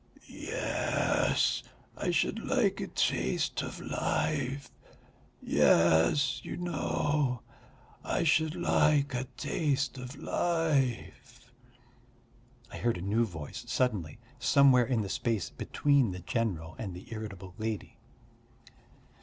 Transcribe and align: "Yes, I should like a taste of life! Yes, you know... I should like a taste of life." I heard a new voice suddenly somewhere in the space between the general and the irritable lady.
"Yes, 0.25 1.61
I 1.95 2.09
should 2.09 2.39
like 2.43 2.79
a 2.79 2.87
taste 2.87 3.61
of 3.61 3.79
life! 3.79 4.71
Yes, 5.43 6.43
you 6.43 6.57
know... 6.57 7.43
I 8.03 8.23
should 8.23 8.55
like 8.55 9.13
a 9.13 9.25
taste 9.37 9.99
of 9.99 10.15
life." 10.15 11.51
I 12.71 12.77
heard 12.79 12.97
a 12.97 13.01
new 13.03 13.25
voice 13.27 13.63
suddenly 13.67 14.17
somewhere 14.39 14.85
in 14.85 15.01
the 15.01 15.07
space 15.07 15.51
between 15.51 16.09
the 16.13 16.19
general 16.21 16.75
and 16.79 16.95
the 16.95 17.05
irritable 17.13 17.53
lady. 17.59 17.99